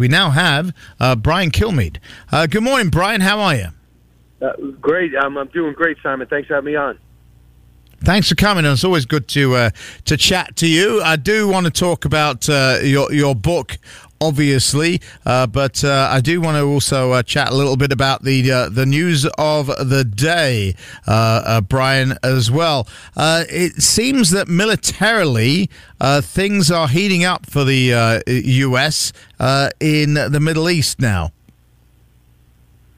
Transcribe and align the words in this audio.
We 0.00 0.08
now 0.08 0.30
have 0.30 0.74
uh, 0.98 1.14
Brian 1.14 1.50
Kilmeade. 1.50 1.98
Uh, 2.32 2.46
good 2.46 2.62
morning, 2.62 2.88
Brian. 2.88 3.20
How 3.20 3.38
are 3.38 3.54
you? 3.54 3.66
Uh, 4.40 4.52
great. 4.80 5.14
Um, 5.14 5.36
I'm 5.36 5.48
doing 5.48 5.74
great, 5.74 5.98
Simon. 6.02 6.26
Thanks 6.26 6.48
for 6.48 6.54
having 6.54 6.72
me 6.72 6.76
on. 6.76 6.98
Thanks 8.02 8.30
for 8.30 8.34
coming. 8.34 8.64
It's 8.64 8.82
always 8.82 9.04
good 9.04 9.28
to 9.28 9.54
uh, 9.56 9.70
to 10.06 10.16
chat 10.16 10.56
to 10.56 10.66
you. 10.66 11.02
I 11.02 11.16
do 11.16 11.48
want 11.48 11.66
to 11.66 11.70
talk 11.70 12.06
about 12.06 12.48
uh, 12.48 12.78
your 12.82 13.12
your 13.12 13.34
book, 13.34 13.76
obviously, 14.20 15.00
uh, 15.24 15.46
but 15.46 15.82
uh, 15.84 16.08
I 16.10 16.20
do 16.20 16.40
want 16.40 16.56
to 16.56 16.62
also 16.62 17.12
uh, 17.12 17.22
chat 17.22 17.50
a 17.50 17.54
little 17.54 17.76
bit 17.76 17.92
about 17.92 18.22
the 18.22 18.50
uh, 18.50 18.68
the 18.68 18.86
news 18.86 19.26
of 19.38 19.66
the 19.66 20.04
day, 20.04 20.74
Brian, 21.68 22.18
as 22.22 22.50
well. 22.50 22.86
it 23.16 23.82
seems 23.82 24.30
that 24.30 24.48
militarily 24.48 25.70
things 26.20 26.70
are 26.70 26.88
heating 26.88 27.24
up 27.24 27.46
for 27.46 27.64
the 27.64 28.22
U.S. 28.26 29.12
in 29.80 30.14
the 30.14 30.40
Middle 30.40 30.68
East 30.68 31.00
now. 31.00 31.32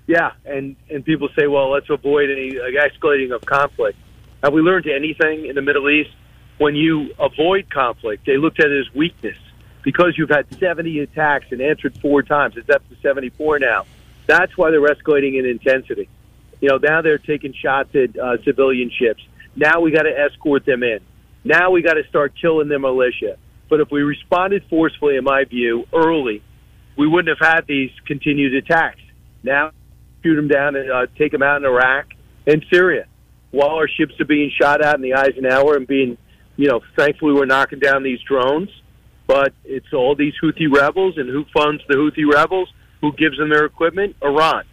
Yeah, 0.06 0.32
and 0.44 0.76
and 0.90 1.04
people 1.04 1.28
say, 1.38 1.46
well, 1.46 1.70
let's 1.70 1.88
avoid 1.88 2.30
any 2.30 2.52
escalating 2.52 3.34
of 3.34 3.44
conflict 3.46 3.98
have 4.42 4.52
we 4.52 4.60
learned 4.60 4.86
anything 4.88 5.46
in 5.46 5.54
the 5.54 5.62
Middle 5.62 5.88
East? 5.88 6.10
When 6.58 6.74
you 6.74 7.14
avoid 7.18 7.70
conflict, 7.70 8.26
they 8.26 8.36
looked 8.36 8.60
at 8.60 8.66
it 8.66 8.86
as 8.86 8.94
weakness 8.94 9.36
because 9.82 10.14
you've 10.16 10.30
had 10.30 10.46
70 10.58 11.00
attacks 11.00 11.46
and 11.50 11.60
answered 11.60 11.98
four 12.00 12.22
times. 12.22 12.56
It's 12.56 12.70
up 12.70 12.88
to 12.88 12.96
74 13.02 13.58
now. 13.58 13.86
That's 14.26 14.56
why 14.56 14.70
they're 14.70 14.80
escalating 14.80 15.38
in 15.38 15.46
intensity. 15.46 16.08
You 16.60 16.68
know, 16.68 16.78
now 16.78 17.02
they're 17.02 17.18
taking 17.18 17.52
shots 17.52 17.94
at 17.94 18.16
uh, 18.16 18.42
civilian 18.44 18.90
ships. 18.90 19.22
Now 19.56 19.80
we 19.80 19.90
got 19.90 20.02
to 20.02 20.16
escort 20.16 20.64
them 20.64 20.82
in. 20.82 21.00
Now 21.44 21.70
we 21.70 21.82
got 21.82 21.94
to 21.94 22.04
start 22.08 22.34
killing 22.40 22.68
their 22.68 22.78
militia. 22.78 23.36
But 23.68 23.80
if 23.80 23.90
we 23.90 24.02
responded 24.02 24.64
forcefully, 24.70 25.16
in 25.16 25.24
my 25.24 25.44
view, 25.44 25.86
early, 25.92 26.42
we 26.96 27.08
wouldn't 27.08 27.36
have 27.36 27.54
had 27.54 27.66
these 27.66 27.90
continued 28.06 28.54
attacks. 28.54 29.00
Now, 29.42 29.72
shoot 30.22 30.36
them 30.36 30.48
down 30.48 30.76
and 30.76 30.90
uh, 30.90 31.06
take 31.18 31.32
them 31.32 31.42
out 31.42 31.56
in 31.56 31.64
Iraq 31.64 32.06
and 32.46 32.64
Syria 32.70 33.06
while 33.50 33.70
our 33.70 33.88
ships 33.88 34.18
are 34.20 34.24
being 34.24 34.50
shot 34.60 34.82
at 34.82 34.96
in 34.96 35.02
the 35.02 35.14
Eisenhower 35.14 35.76
and 35.76 35.86
being, 35.86 36.16
you 36.56 36.68
know, 36.68 36.80
thankfully 36.96 37.32
we're 37.32 37.44
knocking 37.44 37.78
down 37.78 38.02
these 38.02 38.20
drones. 38.20 38.70
But 39.32 39.54
it's 39.64 39.90
all 39.94 40.14
these 40.14 40.34
Houthi 40.42 40.70
rebels, 40.70 41.16
and 41.16 41.26
who 41.26 41.46
funds 41.56 41.82
the 41.88 41.94
Houthi 41.94 42.30
rebels? 42.30 42.70
Who 43.00 43.14
gives 43.14 43.38
them 43.38 43.48
their 43.48 43.64
equipment? 43.64 44.14
Iran. 44.22 44.64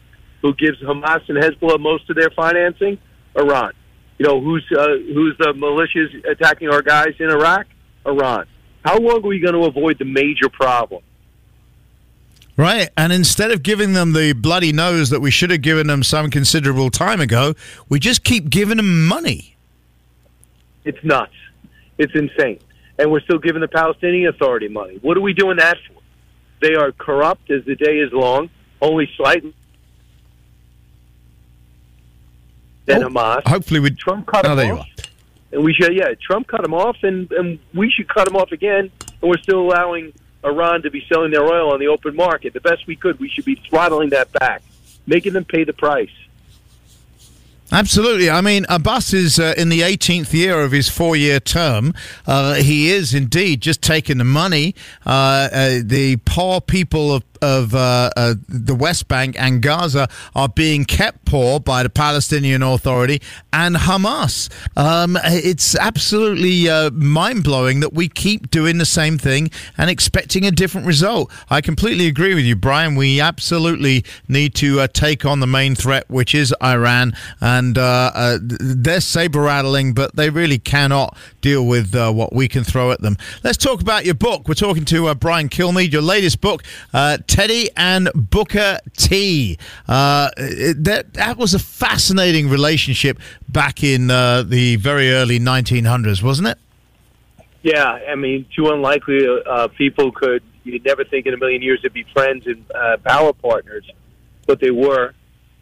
Who 0.41 0.53
gives 0.53 0.81
Hamas 0.81 1.21
and 1.29 1.37
Hezbollah 1.37 1.79
most 1.79 2.09
of 2.09 2.17
their 2.17 2.29
financing? 2.31 2.97
Iran. 3.37 3.71
You 4.17 4.27
know, 4.27 4.41
who's 4.41 4.65
uh, 4.77 4.87
who's 5.13 5.37
the 5.37 5.53
militias 5.53 6.29
attacking 6.29 6.67
our 6.67 6.81
guys 6.81 7.13
in 7.19 7.29
Iraq? 7.29 7.67
Iran. 8.05 8.47
How 8.83 8.97
long 8.97 9.23
are 9.23 9.29
we 9.29 9.39
going 9.39 9.53
to 9.53 9.63
avoid 9.63 9.97
the 9.97 10.03
major 10.03 10.49
problem? 10.49 11.03
Right. 12.57 12.89
And 12.97 13.13
instead 13.13 13.51
of 13.51 13.63
giving 13.63 13.93
them 13.93 14.11
the 14.11 14.33
bloody 14.33 14.73
nose 14.73 15.09
that 15.09 15.21
we 15.21 15.31
should 15.31 15.51
have 15.51 15.61
given 15.61 15.87
them 15.87 16.03
some 16.03 16.29
considerable 16.29 16.89
time 16.89 17.21
ago, 17.21 17.53
we 17.87 17.97
just 17.97 18.25
keep 18.25 18.49
giving 18.49 18.75
them 18.75 19.07
money. 19.07 19.55
It's 20.83 21.01
nuts. 21.01 21.31
It's 21.97 22.13
insane. 22.13 22.59
And 22.99 23.09
we're 23.11 23.21
still 23.21 23.39
giving 23.39 23.61
the 23.61 23.67
Palestinian 23.67 24.27
Authority 24.27 24.67
money. 24.67 24.99
What 25.01 25.17
are 25.17 25.21
we 25.21 25.33
doing 25.33 25.57
that 25.57 25.77
for? 25.87 26.01
They 26.61 26.75
are 26.75 26.91
corrupt 26.91 27.49
as 27.49 27.63
the 27.63 27.75
day 27.75 27.99
is 27.99 28.11
long, 28.11 28.49
only 28.81 29.09
slightly 29.15 29.53
than 32.85 33.03
oh, 33.03 33.09
Hamas. 33.09 33.47
Hopefully, 33.47 33.79
we 33.79 33.91
Trump 33.91 34.27
cut 34.27 34.45
oh, 34.45 34.55
them 34.55 34.79
off. 34.79 34.87
And 35.51 35.63
we 35.63 35.73
should, 35.73 35.95
yeah, 35.95 36.13
Trump 36.21 36.47
cut 36.47 36.61
them 36.61 36.73
off, 36.73 36.97
and, 37.01 37.31
and 37.31 37.59
we 37.73 37.89
should 37.89 38.09
cut 38.09 38.25
them 38.25 38.35
off 38.35 38.51
again. 38.51 38.91
And 39.21 39.29
we're 39.29 39.37
still 39.37 39.61
allowing 39.61 40.13
Iran 40.43 40.81
to 40.83 40.91
be 40.91 41.05
selling 41.11 41.31
their 41.31 41.43
oil 41.43 41.71
on 41.71 41.79
the 41.79 41.87
open 41.87 42.15
market. 42.15 42.53
The 42.53 42.61
best 42.61 42.85
we 42.85 42.97
could, 42.97 43.19
we 43.19 43.29
should 43.29 43.45
be 43.45 43.55
throttling 43.55 44.09
that 44.09 44.31
back, 44.33 44.61
making 45.07 45.33
them 45.33 45.45
pay 45.45 45.63
the 45.63 45.73
price. 45.73 46.11
Absolutely. 47.71 48.31
I 48.31 48.41
mean, 48.41 48.65
Abbas 48.67 49.13
is 49.13 49.39
uh, 49.39 49.53
in 49.55 49.69
the 49.69 49.81
18th 49.81 50.33
year 50.33 50.61
of 50.61 50.71
his 50.71 50.89
four 50.89 51.15
year 51.15 51.39
term. 51.39 51.93
Uh, 52.25 52.55
he 52.55 52.89
is 52.89 53.13
indeed 53.13 53.61
just 53.61 53.83
taking 53.83 54.17
the 54.17 54.23
money. 54.23 54.73
Uh, 55.05 55.49
uh 55.51 55.79
the 55.83 56.17
poor 56.25 56.61
people 56.61 57.13
of 57.13 57.28
of 57.41 57.75
uh, 57.75 58.09
uh, 58.15 58.35
the 58.47 58.75
West 58.75 59.07
Bank 59.07 59.35
and 59.39 59.61
Gaza 59.61 60.07
are 60.35 60.49
being 60.49 60.85
kept 60.85 61.25
poor 61.25 61.59
by 61.59 61.83
the 61.83 61.89
Palestinian 61.89 62.63
Authority 62.63 63.21
and 63.53 63.75
Hamas. 63.75 64.49
Um, 64.77 65.17
it's 65.23 65.75
absolutely 65.75 66.69
uh, 66.69 66.89
mind 66.91 67.43
blowing 67.43 67.79
that 67.81 67.93
we 67.93 68.07
keep 68.07 68.49
doing 68.49 68.77
the 68.77 68.85
same 68.85 69.17
thing 69.17 69.49
and 69.77 69.89
expecting 69.89 70.45
a 70.45 70.51
different 70.51 70.87
result. 70.87 71.31
I 71.49 71.61
completely 71.61 72.07
agree 72.07 72.35
with 72.35 72.45
you, 72.45 72.55
Brian. 72.55 72.95
We 72.95 73.21
absolutely 73.21 74.03
need 74.27 74.55
to 74.55 74.81
uh, 74.81 74.87
take 74.87 75.25
on 75.25 75.39
the 75.39 75.47
main 75.47 75.75
threat, 75.75 76.09
which 76.09 76.33
is 76.33 76.53
Iran, 76.61 77.13
and 77.41 77.77
uh, 77.77 78.11
uh, 78.13 78.37
they're 78.41 79.01
saber 79.01 79.41
rattling, 79.41 79.93
but 79.93 80.15
they 80.15 80.29
really 80.29 80.59
cannot 80.59 81.17
deal 81.41 81.65
with 81.65 81.95
what 81.95 82.33
we 82.33 82.47
can 82.47 82.63
throw 82.63 82.91
at 82.91 83.01
them. 83.01 83.17
Let's 83.43 83.57
talk 83.57 83.81
about 83.81 84.05
your 84.05 84.15
book. 84.15 84.47
We're 84.47 84.53
talking 84.53 84.85
to 84.85 85.13
Brian 85.15 85.49
Kilmeade, 85.49 85.91
your 85.91 86.01
latest 86.01 86.41
book. 86.41 86.63
Teddy 87.29 87.69
and 87.77 88.09
Booker 88.15 88.79
T. 88.97 89.57
Uh, 89.87 90.31
that 90.35 91.13
that 91.13 91.37
was 91.37 91.53
a 91.53 91.59
fascinating 91.59 92.49
relationship 92.49 93.19
back 93.47 93.83
in 93.83 94.09
uh, 94.09 94.41
the 94.41 94.75
very 94.77 95.11
early 95.11 95.39
1900s, 95.39 96.23
wasn't 96.23 96.49
it? 96.49 96.57
Yeah, 97.61 97.85
I 97.85 98.15
mean, 98.15 98.47
too 98.55 98.69
unlikely 98.69 99.19
uh, 99.45 99.67
people 99.69 100.11
could 100.11 100.41
you'd 100.63 100.83
never 100.83 101.03
think 101.03 101.27
in 101.27 101.33
a 101.33 101.37
million 101.37 101.61
years 101.61 101.79
they'd 101.83 101.93
be 101.93 102.05
friends 102.13 102.47
and 102.47 102.65
uh, 102.73 102.97
power 102.97 103.31
partners, 103.31 103.89
but 104.47 104.59
they 104.59 104.71
were. 104.71 105.13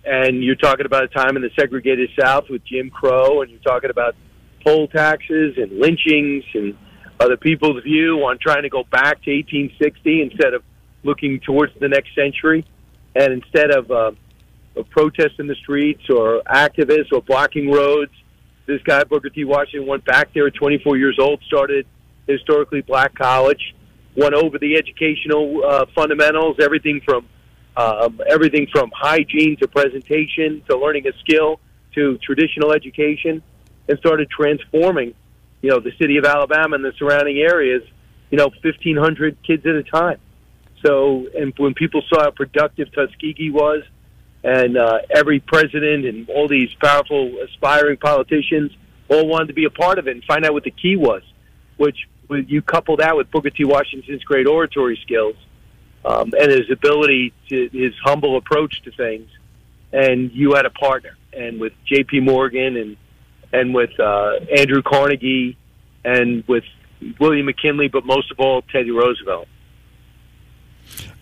And 0.06 0.41
you're 0.41 0.56
talking 0.56 0.85
about 0.85 1.03
a 1.03 1.09
time 1.09 1.35
in 1.35 1.41
the 1.41 1.50
segregated 1.59 2.09
South 2.17 2.45
with 2.50 2.63
Jim 2.63 2.89
Crow, 2.89 3.41
and 3.41 3.51
you're 3.51 3.59
talking 3.59 3.89
about 3.89 4.16
poll 4.63 4.88
taxes 4.88 5.57
and 5.57 5.79
lynchings 5.79 6.45
and 6.53 6.77
other 7.19 7.35
people's 7.35 7.83
view 7.83 8.19
on 8.19 8.38
trying 8.39 8.63
to 8.63 8.69
go 8.69 8.83
back 8.83 9.22
to 9.23 9.31
1860 9.31 10.22
instead 10.22 10.53
of 10.53 10.63
looking 11.03 11.40
towards 11.40 11.74
the 11.80 11.88
next 11.88 12.13
century. 12.16 12.66
And 13.16 13.34
instead 13.34 13.72
of 13.72 13.90
uh, 13.90 14.12
a 14.75 14.84
protest 14.84 15.40
in 15.40 15.47
the 15.47 15.56
streets 15.56 16.09
or 16.09 16.41
activists 16.47 17.12
or 17.12 17.22
blocking 17.22 17.72
roads, 17.72 18.12
this 18.66 18.81
guy, 18.84 19.03
Booker 19.06 19.30
T. 19.30 19.46
Washington, 19.46 19.88
went 19.88 20.06
back 20.06 20.34
there 20.34 20.47
at 20.47 20.53
24 20.53 20.97
years 20.97 21.18
old, 21.19 21.41
started 21.47 21.88
historically 22.28 22.81
black 22.81 23.16
college, 23.16 23.74
went 24.16 24.34
over 24.34 24.57
the 24.59 24.75
educational 24.75 25.63
uh, 25.66 25.86
fundamentals, 25.96 26.57
everything 26.59 27.02
from 27.06 27.28
um, 27.78 28.19
everything 28.28 28.68
from 28.72 28.91
hygiene 28.94 29.56
to 29.57 29.68
presentation 29.68 30.63
to 30.68 30.75
learning 30.75 31.07
a 31.07 31.12
skill 31.19 31.59
to 31.94 32.18
traditional 32.18 32.74
education, 32.74 33.44
and 33.88 34.00
started 34.00 34.30
transforming, 34.30 35.13
you 35.62 35.69
know, 35.69 35.80
the 35.80 35.91
city 36.00 36.18
of 36.18 36.25
Alabama 36.25 36.75
and 36.75 36.84
the 36.84 36.91
surrounding 36.97 37.38
areas, 37.38 37.84
you 38.31 38.38
know, 38.38 38.47
1,500 38.63 39.38
kids 39.46 39.66
at 39.66 39.75
a 39.75 39.84
time. 39.84 40.18
So, 40.85 41.27
and 41.35 41.53
when 41.57 41.73
people 41.73 42.01
saw 42.07 42.23
how 42.23 42.31
productive 42.31 42.91
Tuskegee 42.93 43.49
was, 43.49 43.83
and 44.43 44.77
uh, 44.77 44.99
every 45.09 45.39
president 45.39 46.05
and 46.05 46.29
all 46.29 46.47
these 46.47 46.73
powerful 46.75 47.39
aspiring 47.43 47.97
politicians 47.97 48.71
all 49.09 49.27
wanted 49.27 49.47
to 49.47 49.53
be 49.53 49.65
a 49.65 49.69
part 49.69 49.99
of 49.99 50.07
it 50.07 50.11
and 50.11 50.23
find 50.23 50.45
out 50.45 50.53
what 50.53 50.63
the 50.63 50.71
key 50.71 50.95
was, 50.95 51.23
which 51.77 52.07
you 52.29 52.61
couple 52.61 52.97
that 52.97 53.15
with 53.15 53.31
Booker 53.31 53.49
T. 53.49 53.63
Washington's 53.63 54.23
great 54.23 54.47
oratory 54.47 54.99
skills 55.03 55.35
um, 56.05 56.31
and 56.39 56.51
his 56.51 56.69
ability 56.71 57.33
to 57.49 57.69
his 57.71 57.94
humble 58.03 58.38
approach 58.38 58.81
to 58.83 58.91
things, 58.91 59.29
and 59.91 60.31
you 60.31 60.53
had 60.53 60.65
a 60.65 60.69
partner. 60.69 61.17
And 61.33 61.59
with 61.59 61.73
J.P. 61.85 62.21
Morgan 62.21 62.77
and 62.77 62.97
and 63.53 63.73
with 63.73 63.97
uh, 63.99 64.39
Andrew 64.57 64.81
Carnegie 64.81 65.57
and 66.03 66.44
with 66.47 66.63
William 67.19 67.45
McKinley, 67.45 67.88
but 67.88 68.05
most 68.05 68.31
of 68.31 68.39
all 68.39 68.61
Teddy 68.61 68.91
Roosevelt 68.91 69.47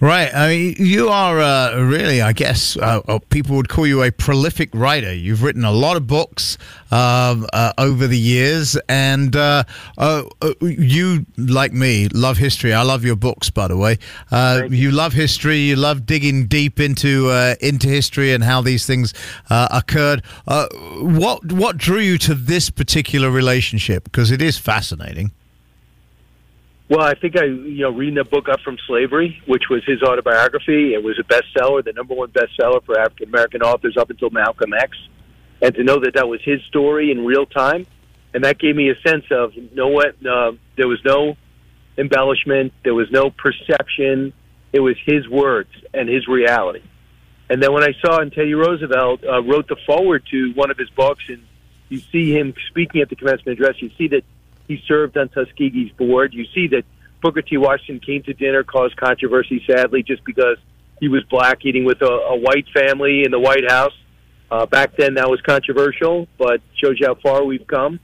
Right. 0.06 0.32
I 0.36 0.48
mean, 0.50 0.76
you 0.78 1.10
are 1.10 1.40
uh, 1.40 1.80
really, 1.80 2.22
I 2.22 2.32
guess, 2.32 2.78
uh, 2.78 3.02
uh, 3.08 3.18
people 3.32 3.56
would 3.56 3.70
call 3.70 3.88
you 3.88 4.04
a 4.04 4.12
prolific 4.12 4.70
writer. 4.72 5.12
You've 5.12 5.42
written 5.42 5.66
a 5.66 5.72
lot 5.72 5.98
of 5.98 6.06
books 6.06 6.60
um, 6.92 7.48
uh, 7.52 7.74
over 7.80 8.06
the 8.06 8.18
years, 8.18 8.78
and 8.88 9.36
uh, 9.36 9.64
uh, 9.98 10.22
you, 10.62 11.26
like 11.38 11.74
me, 11.74 12.08
love 12.10 12.38
history. 12.38 12.72
I 12.72 12.84
love 12.84 13.04
your 13.04 13.16
books, 13.16 13.50
by 13.50 13.68
the 13.68 13.78
way. 13.78 13.98
You. 14.32 14.68
you. 14.70 14.92
love 14.92 15.14
history. 15.14 15.58
You 15.58 15.76
love 15.76 16.06
digging 16.06 16.46
deep 16.46 16.80
into 16.80 17.32
into 17.60 17.88
history 17.88 18.32
and 18.32 18.44
how 18.44 18.62
these 18.62 18.86
things 18.86 19.12
occurred. 19.50 20.22
what 20.46 21.52
what 21.52 21.78
drew 21.78 21.98
you 21.98 22.20
to 22.20 22.36
this 22.36 22.70
particular 22.70 23.32
relationship? 23.32 24.04
Because 24.04 24.30
it 24.30 24.44
is 24.44 24.60
fascinating. 24.60 25.32
Well, 26.88 27.02
I 27.02 27.16
think 27.16 27.36
I, 27.36 27.46
you 27.46 27.82
know, 27.82 27.90
reading 27.90 28.16
the 28.16 28.24
book 28.24 28.48
Up 28.48 28.62
from 28.62 28.78
Slavery, 28.86 29.42
which 29.48 29.64
was 29.72 29.84
his 29.86 30.04
autobiography, 30.04 30.94
it 30.94 31.04
was 31.04 31.18
a 31.20 31.24
bestseller, 31.24 31.84
the 31.84 31.94
number 31.94 32.14
one 32.14 32.30
bestseller 32.30 32.84
for 32.86 33.00
African 33.00 33.30
American 33.30 33.64
authors 33.64 33.98
up 33.98 34.12
until 34.12 34.30
Malcolm 34.30 34.72
X, 34.74 34.96
and 35.64 35.74
to 35.74 35.84
know 35.84 36.00
that 36.00 36.14
that 36.14 36.28
was 36.28 36.42
his 36.44 36.62
story 36.68 37.10
in 37.10 37.26
real 37.26 37.48
time, 37.48 37.88
and 38.36 38.44
that 38.44 38.60
gave 38.60 38.76
me 38.76 38.92
a 38.92 39.00
sense 39.08 39.26
of 39.32 39.54
no 39.74 39.88
what 39.88 40.16
uh, 40.24 40.52
there 40.78 40.88
was 40.88 41.00
no 41.04 41.36
embellishment, 41.98 42.72
there 42.84 42.94
was 42.94 43.10
no 43.10 43.32
perception. 43.32 44.34
It 44.72 44.80
was 44.82 44.96
his 45.06 45.28
words 45.28 45.70
and 45.94 46.10
his 46.10 46.28
reality. 46.28 46.84
And 47.50 47.64
then 47.64 47.72
when 47.74 47.84
I 47.84 47.94
saw 48.02 48.20
and 48.20 48.32
Teddy 48.32 48.54
Roosevelt 48.54 49.24
uh, 49.24 49.42
wrote 49.42 49.68
the 49.68 49.78
foreword 49.86 50.24
to 50.32 50.52
one 50.54 50.70
of 50.70 50.78
his 50.78 50.90
books, 50.90 51.24
and 51.30 51.44
you 51.90 52.00
see 52.12 52.32
him 52.32 52.54
speaking 52.70 53.02
at 53.02 53.10
the 53.10 53.16
commencement 53.16 53.58
address, 53.60 53.82
you 53.82 53.90
see 53.98 54.10
that 54.10 54.24
he 54.68 54.82
served 54.88 55.18
on 55.18 55.30
Tuskegee's 55.30 55.92
board. 55.98 56.34
You 56.34 56.46
see 56.54 56.68
that 56.70 56.84
Booker 57.22 57.42
T. 57.42 57.58
Washington 57.58 58.00
came 58.00 58.24
to 58.24 58.34
dinner, 58.34 58.64
caused 58.64 58.96
controversy, 58.98 59.64
sadly, 59.68 60.04
just 60.04 60.24
because 60.26 60.58
he 61.00 61.08
was 61.08 61.24
black 61.30 61.66
eating 61.66 61.86
with 61.86 62.02
a, 62.02 62.06
a 62.06 62.38
white 62.38 62.66
family 62.74 63.24
in 63.24 63.32
the 63.32 63.40
White 63.40 63.70
House. 63.70 63.94
Uh, 64.52 64.66
back 64.66 64.96
then, 64.96 65.16
that 65.16 65.30
was 65.30 65.42
controversial, 65.42 66.28
but 66.38 66.62
shows 66.76 66.98
you 67.00 67.08
how 67.08 67.16
far 67.16 67.44
we've 67.44 67.66
come. 67.68 68.00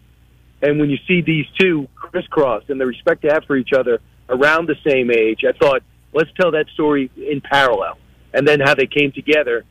And 0.61 0.79
when 0.79 0.89
you 0.89 0.97
see 1.07 1.21
these 1.21 1.45
two 1.59 1.87
crisscross 1.95 2.63
and 2.69 2.79
the 2.79 2.85
respect 2.85 3.21
they 3.21 3.29
have 3.29 3.45
for 3.45 3.55
each 3.55 3.73
other 3.77 3.99
around 4.29 4.67
the 4.67 4.75
same 4.87 5.11
age, 5.11 5.41
I 5.47 5.57
thought, 5.57 5.81
let's 6.13 6.29
tell 6.39 6.51
that 6.51 6.65
story 6.73 7.09
in 7.15 7.41
parallel 7.41 7.97
and 8.33 8.47
then 8.47 8.59
how 8.59 8.75
they 8.75 8.87
came 8.87 9.11
together. 9.11 9.65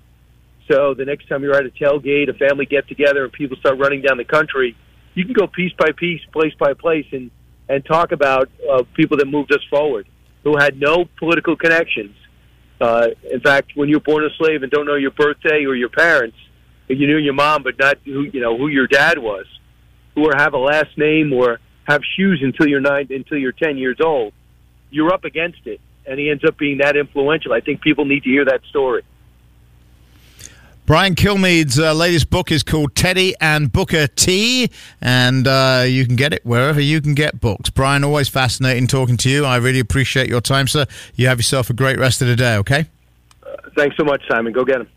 So 0.71 0.95
the 0.95 1.05
next 1.05 1.29
time 1.29 1.43
you're 1.43 1.57
at 1.57 1.67
a 1.67 1.71
tailgate, 1.71 2.29
a 2.29 2.35
family 2.35 2.67
get 2.67 2.87
together, 2.89 3.25
and 3.25 3.33
people 3.33 3.57
start 3.57 3.79
running 3.79 4.03
down 4.03 4.17
the 4.17 4.25
country, 4.25 4.77
you 5.15 5.25
can 5.25 5.35
go 5.35 5.47
piece 5.47 5.73
by 5.79 5.91
piece, 5.97 6.21
place 6.33 6.53
by 6.59 6.75
place, 6.75 7.07
and 7.13 7.31
and 7.69 7.85
talk 7.85 8.11
about 8.13 8.49
uh, 8.71 8.83
people 8.95 9.17
that 9.19 9.27
moved 9.27 9.53
us 9.53 9.63
forward, 9.71 10.07
who 10.43 10.57
had 10.59 10.81
no 10.81 11.05
political 11.19 11.57
connections. 11.57 12.17
Uh, 12.81 13.09
in 13.31 13.41
fact, 13.41 13.73
when 13.77 13.89
you're 13.89 14.01
born 14.01 14.25
a 14.25 14.31
slave 14.39 14.63
and 14.63 14.73
don't 14.73 14.87
know 14.87 14.97
your 14.97 15.13
birthday 15.13 15.65
or 15.65 15.77
your 15.77 15.89
parents, 15.89 16.37
you 16.89 17.07
knew 17.07 17.19
your 17.19 17.35
mom, 17.35 17.63
but 17.63 17.79
not 17.79 17.99
who 18.05 18.23
you 18.23 18.41
know 18.41 18.57
who 18.57 18.69
your 18.69 18.87
dad 18.87 19.19
was, 19.19 19.47
who 20.15 20.27
or 20.27 20.33
have 20.37 20.55
a 20.55 20.59
last 20.59 20.97
name 20.97 21.33
or 21.33 21.61
have 21.85 22.01
shoes 22.17 22.41
until 22.43 22.67
you're 22.67 22.81
nine 22.81 23.09
until 23.11 23.39
you're 23.39 23.53
ten 23.53 23.77
years 23.79 23.99
old, 24.05 24.33
you're 24.91 25.13
up 25.13 25.25
against 25.25 25.67
it 25.67 25.81
and 26.07 26.19
he 26.19 26.31
ends 26.31 26.43
up 26.45 26.59
being 26.59 26.79
that 26.79 26.97
influential. 26.97 27.53
I 27.53 27.61
think 27.61 27.81
people 27.81 28.05
need 28.05 28.25
to 28.25 28.31
hear 28.31 28.45
that 28.45 28.63
story. 28.69 29.03
Brian 30.91 31.15
Kilmeade's 31.15 31.79
uh, 31.79 31.95
latest 31.95 32.31
book 32.31 32.51
is 32.51 32.65
called 32.65 32.97
Teddy 32.97 33.33
and 33.41 33.71
Booker 33.71 34.09
T, 34.09 34.73
and 35.01 35.47
uh, 35.47 35.85
you 35.87 36.05
can 36.05 36.17
get 36.17 36.33
it 36.33 36.45
wherever 36.45 36.81
you 36.81 37.01
can 37.01 37.15
get 37.15 37.41
books. 37.41 37.71
Brian, 37.71 38.03
always 38.03 38.29
fascinating 38.29 38.89
talking 38.89 39.17
to 39.19 39.31
you. 39.31 39.45
I 39.45 39.59
really 39.59 39.79
appreciate 39.79 40.29
your 40.29 40.41
time, 40.41 40.67
sir. 40.67 40.87
You 41.15 41.29
have 41.29 41.39
yourself 41.39 41.71
a 41.71 41.75
great 41.75 41.97
rest 41.97 42.23
of 42.23 42.27
the 42.27 42.35
day, 42.35 42.57
okay? 42.57 42.87
Uh, 43.41 43.55
thanks 43.77 43.97
so 43.97 44.03
much, 44.03 44.21
Simon. 44.29 44.53
Go 44.53 44.65
get 44.65 44.81
him. 44.81 44.89